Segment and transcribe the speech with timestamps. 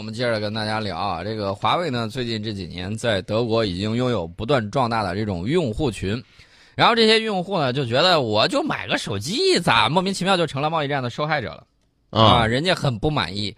[0.00, 6.24] 我们接着跟大家聊啊，这个华为呢，最近这几年在德国已经拥有不断壮大的这种用户群，
[6.74, 11.66] 然后这些用户呢就觉得我就买个手机，咋莫名其妙就成了贸易战的受害者了
[12.08, 12.46] 啊？
[12.46, 13.54] 人家很不满意，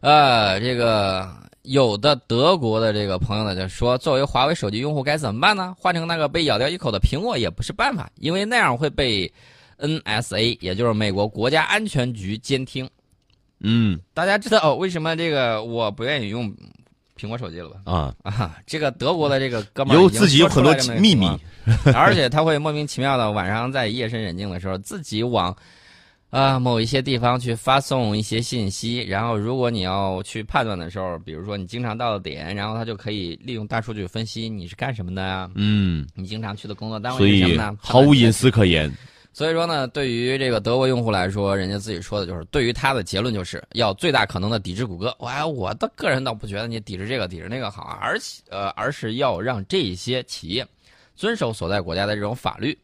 [0.00, 1.28] 呃，这个
[1.60, 5.76] 有的德国的这个朋友呢就说，作为华为手机用户该怎么办呢？
[5.78, 9.30] 换成那个被咬掉一口的苹果也不是办法，因为那样会被
[9.78, 12.88] NSA，也就是美国国家安全局监听。
[13.62, 16.52] 嗯，大家知道为什么这个我不愿意用
[17.16, 17.80] 苹果手机了吧？
[17.84, 21.26] 啊啊，这个德国的这个哥们有自己有很多秘密，
[21.94, 25.56] 而且他会莫名其妙的晚上在夜深人静的时候自己往
[26.30, 35.48] 啊某一些地方去发送一些信息，然后如果你要去判断的时候，比如说你经常到的点，然后他就可以利用大数据分析你是干什么的呀？
[35.54, 37.76] 嗯，你经常去的工作单位是什么呢？
[37.80, 38.92] 毫无隐私可言。
[39.34, 45.14] 所以说呢，对于这个德国用户来说，人家自己说的就是，对于他的结论就是要最大可能的抵制谷歌。
[45.18, 50.66] 我我的个人倒不觉得你抵制这个抵制那个好，而且呃，而是要让这些企业
[51.16, 52.76] 遵守所在国家的这种法律。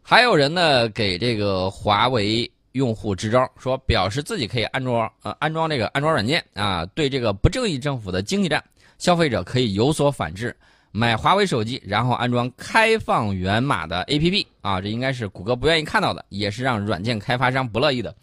[0.00, 8.64] 还有人呢给这个华为用户支招，说表示自己可以安装呃安装这个安装软件啊，对这个不正义政府的经济战，
[8.96, 10.56] 消费者可以有所反制。
[10.92, 18.14] 买华为手机，然后安装开放源码的 APP 啊，这应该是谷歌不愿意看到的，也是让软件开发商不乐意的。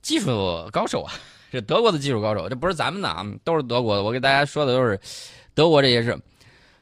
[0.00, 1.12] 技术高手啊，
[1.50, 4.02] 这德国的技术高手，这不是咱们的啊，都是德国的。
[4.02, 5.00] 我给大家说的都是
[5.54, 6.16] 德国这些事。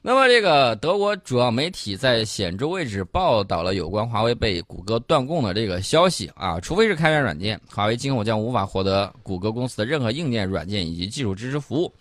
[0.04, 11.94] 那么，这个德国主要媒体在显著位置报道了有关华为被谷歌断供的这个消息啊，除非是开源软件，华为今后将无法获得谷歌公司的任何硬件、软件以及技术支持服务。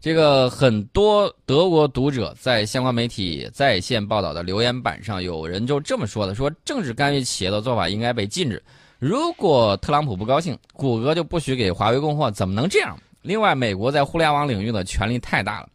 [0.00, 8.62] 这个很多德国读者在相关媒体在线报道的留言板上，有人就这么说的：说政治干预企业的做法应该被禁止。
[9.00, 12.96] 如果特朗普不高兴，谷歌就不许给华为供货，怎么能这样？
[13.22, 15.68] 另外，美国在互联网领域的权力太大了。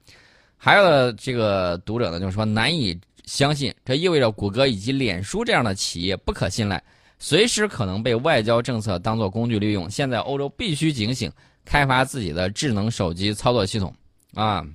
[0.56, 6.82] 还有的这个读者呢，就是说难以相信，这意味着谷歌以及脸书这样的企业不可信赖，
[7.20, 9.90] 随时可能被外交政策当作工具利用。
[9.90, 11.30] 现在欧洲必须警醒，
[11.66, 13.94] 开发自己的智能手机操作系统。
[14.34, 14.66] 啊，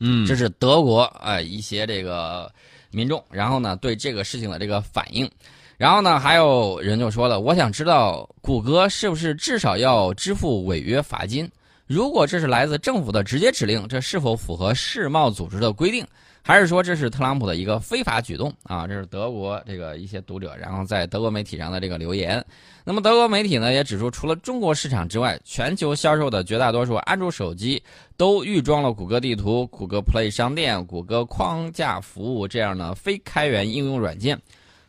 [0.00, 2.50] 嗯，这是德国啊一些这个
[2.90, 5.30] 民众，然后呢对这个事情的这个反应，
[5.76, 11.50] 然后呢还有人就说了，我想知道谷歌是不是至少要支付违约罚金？
[11.86, 16.06] 如果这是来自政府的直接指令，这是否符合世贸组织的规定？
[16.46, 18.86] 还是说这是特朗普的一个非法举动啊？
[18.86, 22.44] 这是德国这个一些读者，然后在德国媒体上的这个留言。
[22.84, 27.82] 那么德国媒体呢也指出，除了中国市场之外，全球销售的绝大多数安卓手机
[28.16, 34.38] 都预装了谷歌地图、谷歌 Play 商店、谷歌框架服务这样的非开源应用软件。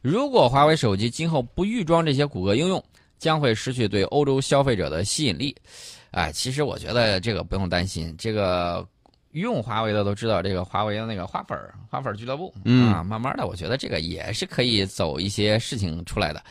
[0.02, 2.84] 如果华为手机今后不预装这些谷歌应用，
[3.18, 5.56] 将会失去对欧洲消费者的吸引力。
[6.16, 8.88] 哎，其实我觉得这个不用担心，这个。
[9.36, 11.60] 用华为的都知道这个华为的那个花粉
[11.90, 16.42] 花粉俱乐部啊，慢慢的，我觉得这个也是可以走一些事情出来的。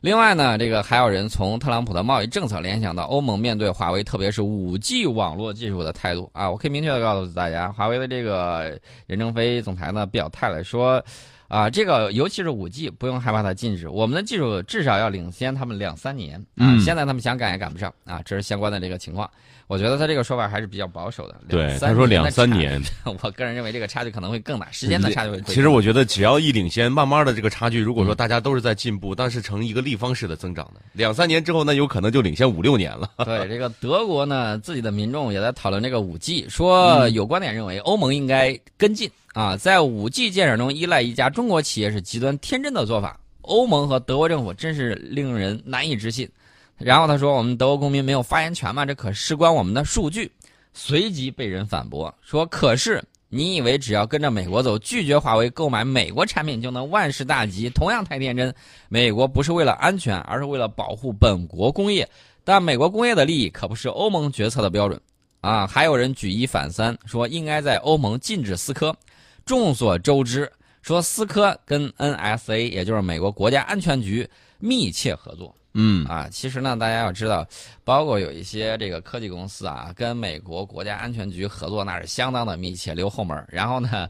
[0.00, 6.48] 另外呢，这个还有人从特朗普的贸易政策联想到欧盟面对华为，特别是五 G 网络技术的态度啊。
[6.48, 8.78] 我可以明确的告诉大家，华为的这个
[9.08, 11.04] 任正非总裁呢表态了，说
[11.48, 16.78] 啊，这个尤其是五 G，不用害怕它禁止，我们的技术至少要领先他们两三年啊。
[16.78, 19.28] 现在他们想赶也赶不上啊，这是相关的这个情况。
[19.68, 21.36] 我觉得他这个说法还是比较保守的。
[21.46, 25.40] 对，他说两三年，我个人认为这个差距可能会更大，时间的差距会。
[25.42, 33.10] 其实我觉得只要一领先，慢慢的这个差距，如果说大家都是在进步，但是呈一个立方式的增长的，两三年之后，那有可能就领先五六年了。
[33.26, 43.20] 对，这个德国呢，自己的民众也在讨论这个五 G，说有观点认为欧盟应该跟进啊，在五 G 建设中依赖一家中国企业是极端天真的做法。
[43.42, 46.28] 欧盟和德国政府真是令人难以置信。
[46.78, 48.86] 然后他说：“我们德国公民没有发言权吗？
[48.86, 50.30] 这可事关我们的数据。”
[50.72, 57.68] 随即被人反驳说：“可是你以为只要跟着美国走，拒绝华为购买美国产品就能万事大吉？
[57.68, 58.54] 同样太天真。
[58.88, 62.08] 美国不是为了安全，而是为了保护本国工业。
[62.44, 65.00] 但美国工业的利益可不是欧盟决策的标准
[65.40, 68.96] 啊！”还有人举一反三，说应该在欧盟禁止思科。
[69.44, 70.48] 众所周知，
[70.80, 74.28] 说思科跟 NSA，也就是美国国家安全局
[74.60, 75.52] 密切合作。
[75.74, 77.46] 嗯啊，其实呢，大家要知道，
[77.84, 83.44] 包括有一些这个科技公司啊，跟美国国家安全局合作那是相当的密切，留后门。
[83.48, 84.08] 然后呢，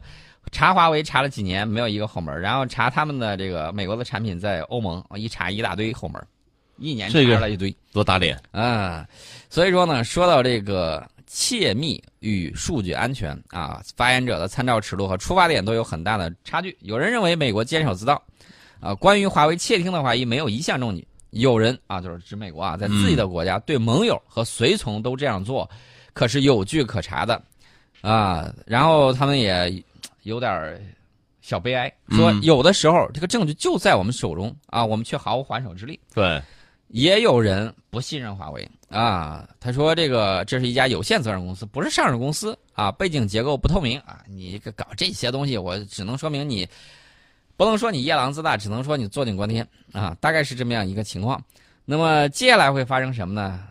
[0.51, 2.39] 查华为查了几年，没有一个后门。
[2.41, 6.25] 然后查他们的这个美国的产品在欧盟，一查一大堆后门，
[6.77, 9.05] 一年查了一堆，多打脸啊！
[9.49, 16.75] 所以说呢，说到这个窃密与数据安全啊，发言者的参照尺度和出发点都有很大的差距。
[16.79, 18.19] 有人认为美国坚守自盗，
[18.79, 21.05] 啊，关于华为窃听的话，一没有一项证据。
[21.31, 25.69] 有人啊，就是指美国啊，在自己的国家对盟友和随从都这样做，
[26.13, 27.41] 可是有据可查的，
[28.01, 29.83] 啊，然后他们也
[30.23, 30.81] 有点儿
[31.41, 35.99] 小悲哀，说嗯有的时候这个证据就在我们手中啊，我们却毫无还手之力。
[36.13, 36.41] 对，
[36.87, 46.67] 也有人不信任华为啊，他说这个这是一家有限责任公司，不是上市公司啊，背景结构不透明啊，你这个搞这些东西，我只能说明你
[47.59, 51.43] 不能说你夜郎自大，只能说你坐井观天啊，大概是这么样一个情况。
[51.83, 53.61] 那么接下来会发生什么呢？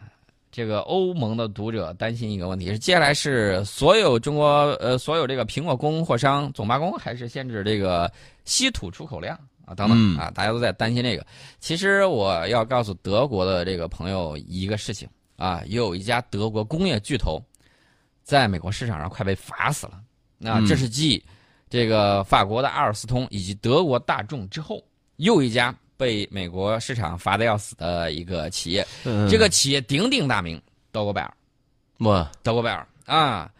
[0.52, 4.46] 这个欧盟的读者担心一个问题是，接下来是所有中国
[4.78, 8.12] 呃所有这个苹果供货商总罢工，还是限制这个
[8.44, 11.26] 稀土出口量啊等等嗯啊，大家都在担心这个。
[11.58, 15.08] 其实我要告诉德国的这个朋友一个事情
[15.38, 17.42] 啊，有一家德国工业巨头
[18.22, 19.98] 在美国市场上快被罚死了。
[20.36, 21.24] 那嗯这是继
[21.70, 24.82] 这个法国的阿尔斯通以及德国大众之后，
[25.16, 28.86] 又一家被美国市场罚的要死的一个企业。
[29.04, 29.28] 嗯。
[29.28, 30.60] 这个企业鼎鼎大名，
[30.90, 31.34] 德国拜耳，
[31.98, 33.50] 哇，德国拜耳啊，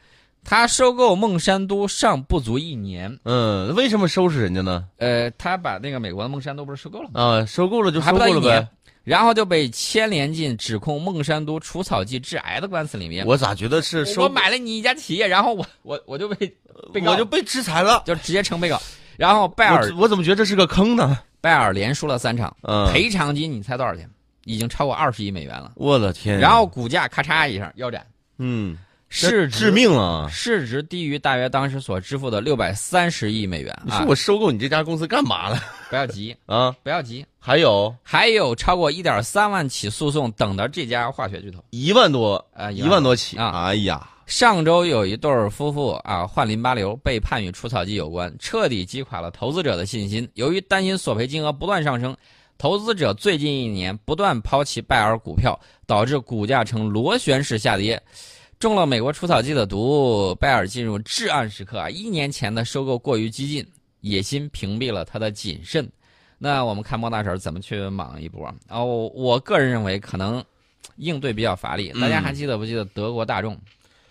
[0.44, 4.88] 他收购孟山都尚不足一年，嗯，为什么收拾人家呢？
[4.96, 7.20] 呃，他把那个美国的孟山都不是收购了吗？
[7.20, 8.68] 啊，收购了就还收购了呗
[9.08, 13.24] 然后就被牵连进指控孟山都除草剂致癌的官司里面。
[13.24, 14.28] 我咋觉得是我？
[14.28, 16.54] 买了你一家企业，然后我我我就被
[16.92, 18.02] 被告我就被制裁了。
[18.04, 18.78] 就直接成被告，
[19.16, 21.18] 然后拜耳我我怎么觉得这是个坑呢？
[21.40, 24.06] 拜耳连输了三场，嗯，赔偿金你猜多少钱？
[24.44, 25.72] 已经超过二十亿美元了。
[25.76, 26.40] 我的天呀！
[26.42, 28.06] 然后股价咔嚓一下腰斩，
[28.36, 28.78] 嗯，这
[29.08, 30.28] 市值致命了。
[30.30, 33.82] 市值低于大约当时所支付的六百三十亿美元啊！
[33.84, 35.58] 你说我收购你这家公司干嘛了
[35.88, 36.70] 不要急，啊？
[36.82, 42.70] 不要急，还有还有超过一点三万起诉讼等着这家化学巨头一万多，啊！
[42.70, 43.38] 一万多起。
[43.38, 50.28] 啊哎呀，上周有一对儿夫妇啊患淋巴瘤，被判与除草剂有关，彻底击垮了投资者的信心。
[50.34, 52.14] 由于担心索赔金额不断上升，
[52.58, 58.00] 投资者最近一年不断抛弃拜耳股票，导致股价呈螺旋式下跌。
[58.58, 61.88] 中了美国除草剂的毒，拜耳进入至暗时刻啊！
[61.88, 63.64] 一年前的收购过于激进，
[64.00, 65.88] 野心屏蔽了他的谨慎。
[66.38, 68.52] 那我们看莫大婶儿怎么去莽一波？
[68.68, 68.84] 哦，
[69.14, 70.44] 我个人认为可能
[70.96, 71.92] 应对比较乏力。
[72.00, 73.56] 大家还记得不记得德国大众？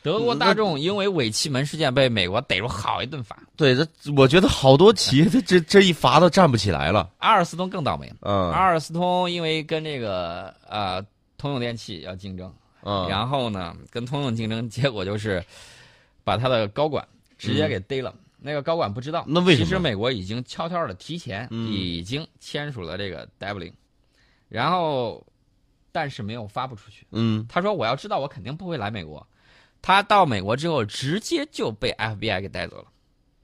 [0.02, 3.86] 德国大众因为尾气门事件被美国逮住好一顿罚，对，这
[4.16, 7.10] 我觉得好多企业这这这一罚都站不起来了。
[7.18, 8.10] 阿尔斯通更倒霉。
[8.22, 11.04] 嗯阿嗯尔斯通因为跟这个呃
[11.38, 12.50] 通用电气要竞争，
[12.84, 15.44] 嗯，然后呢跟通用竞争，结果就是
[16.24, 17.06] 把他的高管
[17.38, 18.14] 直接给逮了。
[18.40, 23.74] 那个高管不知道，那为什么其实美国已经悄悄的提前嗯已经签署了这个 e n
[24.48, 25.26] 然后
[25.92, 27.06] 但是没有发布出去。
[27.12, 29.26] 嗯，他说我要知道，我肯定不会来美国。
[29.82, 32.86] 他到美国之后，直接就被 FBI 给带走了，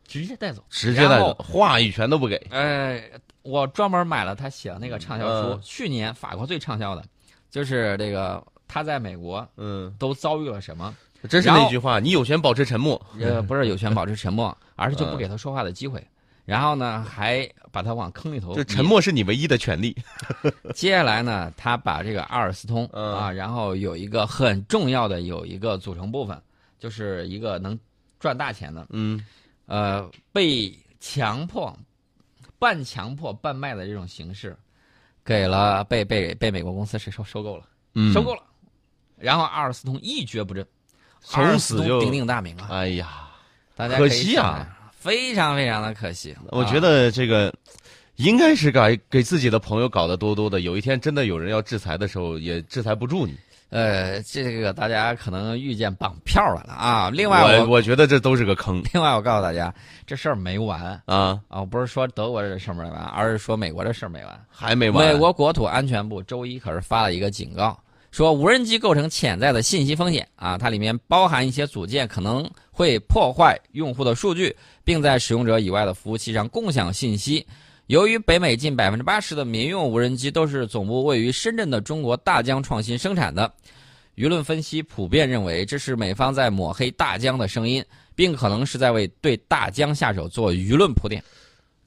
[0.06, 2.36] 直接带走，直接带走，话语权都不给。
[2.52, 3.02] 呃，
[3.42, 7.04] 我专门买了他写的那个畅销书，嗯去年法国最畅销的，
[7.50, 10.96] 就是这个他在美国嗯，都遭遇了什么？
[11.30, 13.00] 真是那句话，你有权保持沉默。
[13.20, 16.04] 呃， 不是有权保持沉默，而是就不嗯给他说话的机会。
[16.44, 19.96] 然后呢，还把他往坑里头就沉默是你唯一的权利。
[20.74, 26.42] 接下来呢，他把这个阿尔斯通、嗯啊，然后有一个很重要的有一个组成部分，
[26.80, 27.78] 就是一个能
[28.20, 29.24] 赚大钱的，嗯
[29.68, 31.72] 呃，被强迫、
[32.58, 34.58] 半强迫半卖的这种形式，
[35.24, 38.42] 给了被被被美国公司是收收购了，嗯，收购了，
[39.24, 40.68] 然后阿尔斯通一蹶不振，阿
[41.22, 43.30] 从尔此就鼎鼎大名啊，哎呀，
[43.76, 46.36] 大家可可惜啊非常非常的可惜。
[46.50, 47.54] 我觉啊得这个
[48.18, 53.38] 应该是给给自己的朋友搞得多多的，有一天真的有人要制裁的时候，也制裁不住你。
[53.70, 57.10] 呃，这个大家可能遇见绑票来了啊。
[57.10, 59.74] 另外我我我觉得这都是个坑 另外我告诉大家，
[60.06, 61.62] 这事儿没完啊，啊！
[61.62, 64.46] 我不是说德国这事儿没完，而是说美国这事儿没完。
[64.48, 65.08] 还没完。
[65.08, 67.76] 美国国土安全部周一可是发了一个警告，
[68.14, 77.44] 说无人机构成潜在的信息风险啊，它里面包含一些组件可能会破坏用户的数据，并在使用者以外的服务器上共享信息。
[77.88, 83.52] 由于北美近百分之八十的民用无人机都是总部位于深圳的中国大疆创新生产的，
[84.16, 91.24] 舆论分析普遍认为这是美方在抹黑大疆的声音，并可能是在为对大疆下手做舆论铺垫。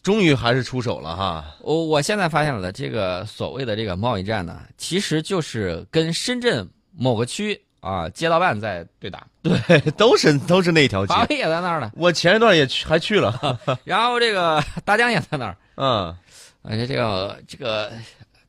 [0.07, 1.45] 终于还是出手了哈。
[1.63, 6.65] 我我现在发现了，这个所谓的这个贸易战呢，其实就是跟深圳
[6.97, 11.25] 某个区啊街道办在对打， 对，都是都是那条街华。
[11.25, 13.59] 为也在那儿呢，我前一段也去还去了。
[13.83, 16.17] 然后这个 大疆也在那儿，嗯
[16.63, 17.91] 而且这个这个，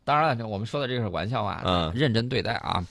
[0.03, 2.85] 当然了，我们说的这个是玩笑话，嗯认真对待啊。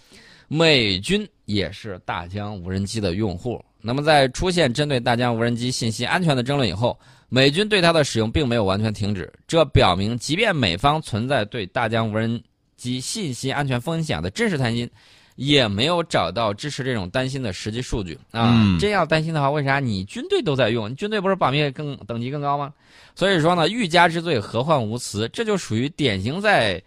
[0.49, 3.65] 美军也是大疆无人机的用户。
[3.81, 9.33] 那么，在出现针对大疆无人机信息安全的争论以后，美军对它的使用并没有完全停止。
[9.47, 12.43] 这表明，即便美方存在对大疆无人
[12.77, 14.89] 机信息安全风险的真实担心，
[15.35, 18.53] 也没有找到支持这种担心的实际数据啊。
[18.55, 20.91] 嗯这样担心的话，为啥你军队都在用？
[20.91, 22.73] 你军队不是保密更等级更高吗？
[23.15, 25.29] 所以说呢，欲加之罪，何患无辞？
[25.31, 26.83] 这就属于典型在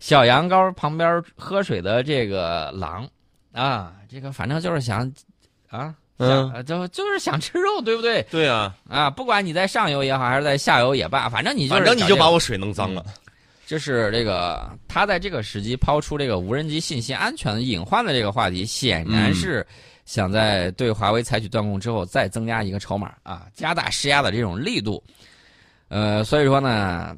[0.00, 3.08] 小羊羔旁边喝水的这个狼
[3.52, 5.12] 啊，这个反正就是想
[5.68, 8.22] 啊，嗯想就就是想吃肉，对不对？
[8.30, 13.04] 对啊，啊，不管你在上游也好，还是在下游也罢，反正你就是反正你就把我水弄脏了。
[13.66, 19.66] 这是这个他在这个时机抛出这个无人机信息安全隐患的这个话题，显然嗯是
[20.04, 25.02] 想在对华为采取断供之后再增加一个筹码啊，加大施压的这种力度。
[25.88, 27.16] 呃，所以说呢，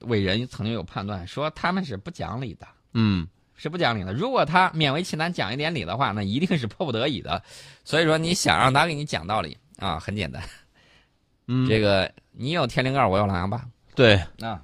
[0.00, 3.26] 伟人曾经有判断说他们是不讲理的，嗯，
[3.58, 4.14] 是不讲理的。
[4.14, 7.42] 如果他勉为其难讲一点理的话，那一定是迫不得已的。
[7.84, 10.42] 所以说你想让他给你讲道理啊，很简单。
[11.48, 14.62] 嗯这个你有天灵盖，我有狼牙棒对，啊。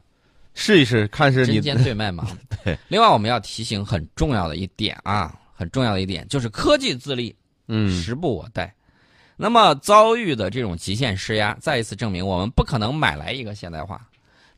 [0.55, 2.25] 试一试，看是你针尖 对麦芒。
[2.65, 7.35] 对，另外我们要提醒很重要的一点啊，很重要的一点就是科技自立，
[7.67, 8.73] 嗯时不我待。
[9.37, 14.01] 那么遭遇的这种极限施压，再一次证明我们不可能买来一个现代化，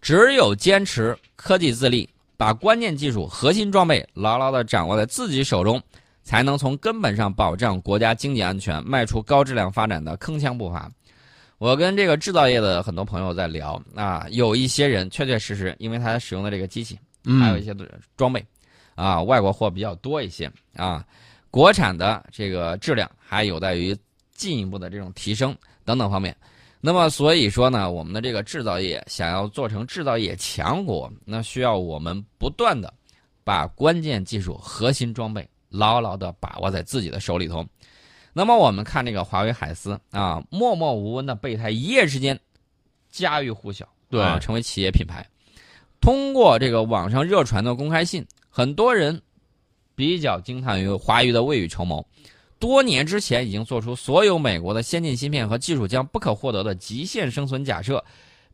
[0.02, 5.82] 只有坚持科技自立，把关键技术、核心装备牢牢地掌握在自己手中，
[6.22, 10.90] 才能从根本上保障国家经济安全，迈出高质量发展的铿锵步伐。
[11.58, 16.98] 我跟这个制造业的很多朋友在聊啊，有一些人确确实实因为他使用的这个机器，
[17.40, 18.44] 还有一嗯些的装备，
[18.94, 21.02] 啊，外国货比较多一些啊，
[21.50, 23.96] 国产的这个质量还有待于
[24.32, 26.36] 进一步的这种提升等等方面。
[26.86, 32.94] 那么所以说呢，我们的这个制造业想要做成制造业强国，那需要我们不断的
[33.42, 37.66] 把关键技术、核心装备牢牢的把握在自己的手里头。
[38.32, 42.38] 那么我们看这个华为海思啊，默默无闻的备胎，一夜之间
[43.10, 45.28] 家喻户晓，对啊，成为企业品牌。
[46.00, 49.20] 通过这个网上热传的公开信，很多人
[49.96, 52.06] 比较惊叹于华为的未雨绸缪。
[52.58, 58.04] 多年之前已经做出所有美国的先进芯片和技术将不可获得的极限生存假设，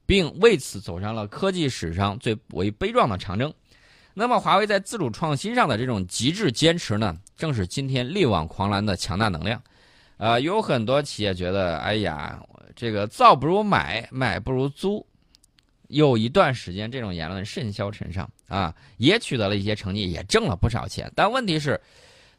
[0.07, 3.53] 并为此走上了科技史上最为悲壮的长征。
[4.15, 9.63] 那么，华为在自主创新上的这种极致坚持呢，正是今天力挽狂澜的强大能量。
[10.19, 12.39] 呃，有很多企业觉得，哎呀，
[12.77, 15.05] 这个造不如买，买不如租。
[15.89, 21.11] 有一段时间，这种言论甚嚣尘上啊，也取得了一些成绩，也挣了不少钱。
[21.15, 21.81] 但问题是，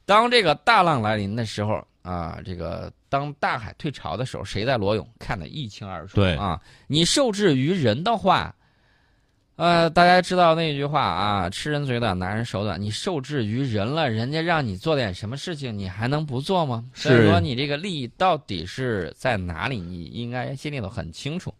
[0.05, 6.15] 当这个大浪来临的时候啊，这个当大海退潮的时候，谁在裸泳看得一清二楚。
[6.15, 8.53] 对啊，你受制于人的话，
[9.55, 12.81] 呃，大家知道那句话啊，“吃人嘴短，拿人手短”。
[12.81, 16.83] 你受制于人了，人家让你做点什么事情，你还能不做吗？
[16.93, 19.79] 是所以说，你这个利益到底是在哪里？
[19.79, 21.53] 你应该心里头很清楚。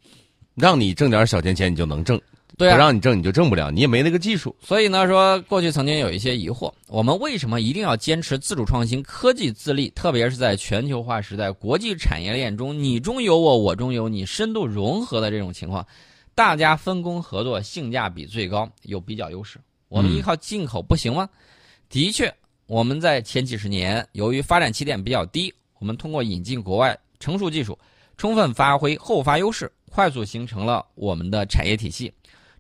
[0.56, 2.18] 让你挣点小钱钱，你就能挣；
[2.56, 4.56] 对啊，不让你挣，你就挣不了，你也没那个技术。
[4.62, 9.90] 所以呢，说过去曾经有一些疑惑，我们为什么一定要坚持自主创新、科技自立？
[9.90, 15.86] 特别是在全球化时代、国际产业链中你中有我，我中有你，深度融合的这种情况，
[16.36, 19.60] 大家分工合作，性价比最高，有比较优势。
[19.90, 21.28] 我们嗯依靠进口不行吗？
[21.90, 22.32] 的确，
[22.68, 27.78] 我们在前几十年由于发展起点比较低，我们通过引进国外成熟技术，
[28.16, 32.14] 充分发挥后发优势，快速形成了我们的产业体系。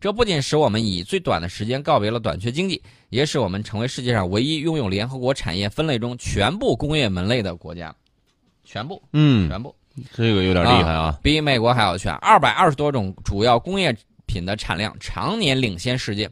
[0.03, 7.95] 这不仅使我们以最短的时间告别了短缺经济，也使我们成为世界上唯一拥有联合国产业分类中全部工业门类的国家，
[8.65, 9.73] 全部，嗯，全部
[10.11, 11.17] 这个有点厉害啊。
[11.23, 13.95] 比美国还要全，二百二十多种主要工业
[14.25, 16.29] 品的产量常年领先世界。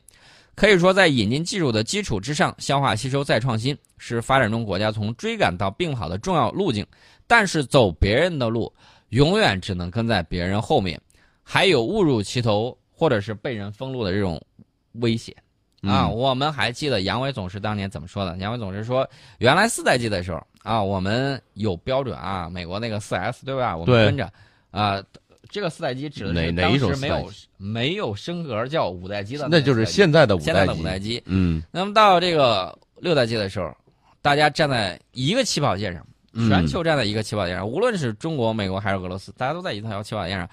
[0.54, 6.86] 可以说，在引进技术的基础之上，消化吸收再创新是发展中国家从追赶到并跑的重要路径。
[7.26, 8.70] 但是走别人的路，
[9.12, 11.00] 永远只能跟在别人后面，
[11.42, 14.40] 还有误入歧途或者是被人封路的这种
[15.02, 15.36] 危险。
[15.82, 18.38] 啊，嗯我们还记得杨伟总是当年怎么说的？
[18.38, 23.76] 杨伟总是说，原来四代机的时候啊，我们有标准啊，美国那个四 S 对吧？
[23.76, 24.32] 我们跟着
[24.70, 25.04] 啊，
[25.50, 30.78] 这个四代机指的是当时没有没有升格叫五代机的那就是现在的五现在代机。
[30.78, 31.24] 的五代机。
[31.26, 33.76] 嗯，那么到这个六代机的时候，
[34.22, 40.48] 大家站在一个起跑线上，嗯全球站在一个起跑线上，无论是中国、美国还是俄罗斯，大家都在一条起跑线上。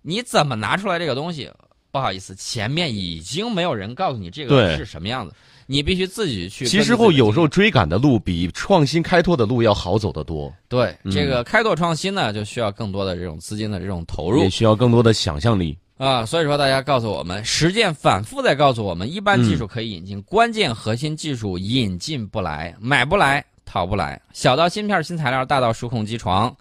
[0.00, 1.50] 你怎么拿出来这个东西？
[1.90, 5.34] 不好意思，前面已经没有人告诉你这个是什么样子，
[5.66, 6.66] 你必须自己去。
[6.66, 15.76] 其实后有时候追赶的路比创新开拓的路要好走得多，对嗯这个开拓创新呢，就需要更多的这种资金的这种投入也需要更多的想象力。
[15.96, 16.24] 啊。
[16.24, 24.20] 所以说，大家告诉我们，实践反复在告诉我们，一般技术可以引进，关键核心技术引进不来，买不来，讨不来。
[24.32, 26.54] 小到芯片、新材料，大到数控机床、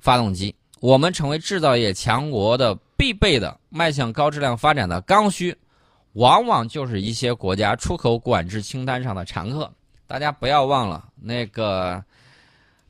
[0.00, 5.56] 发动机，我们成为制造业强国的必备的迈向高质量发展的刚需，
[6.14, 9.70] 往往就是一些国家出口管制清单上的常客。
[10.06, 12.02] 大家不要忘了那个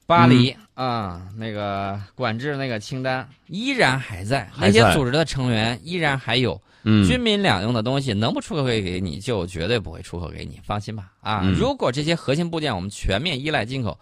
[0.06, 6.60] 巴黎啊、那个管制那个清单依然还在，那些组织的成员依然还有。
[6.88, 11.10] 嗯军民两用的东西能不出口给你，就绝对不会出口给你，放心吧。
[11.20, 13.98] 啊，嗯如果这些核心部件我们全面依赖进口，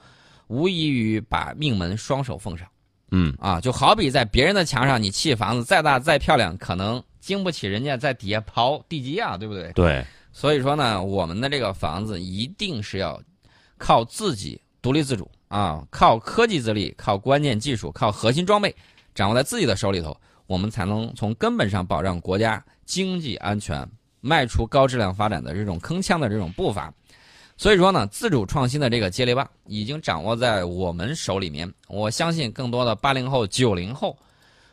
[0.48, 2.68] 无异于把命门双手奉上
[3.16, 3.60] 嗯啊！
[3.60, 9.70] 就好比在别人的墙上，你砌房子再大再漂亮，可能经不起人家在底下刨地基啊，对不对？
[9.72, 13.22] 对，所以说呢，我们的这个房子一定是要
[13.78, 18.74] 靠自己独立自主啊，靠科技自立，靠关键技术，靠核心装备
[19.14, 20.16] 掌握在自己的手里头，
[20.48, 23.88] 我们才能从根本上保障国家经济安全，
[24.20, 26.92] 迈出高质量发展的这种铿锵的这种步伐。
[27.56, 31.72] 所以说呢，自主创新的这个接力棒已经掌握在我们手里面。
[31.88, 34.18] 我相信更多的八零后、九零后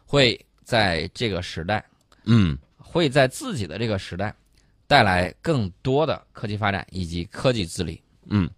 [0.05, 1.83] 会在这个时代
[2.25, 4.33] 嗯会在自己的这个时代
[4.88, 8.01] 带来更多的科技发展以及科技自立。
[8.25, 8.50] 嗯。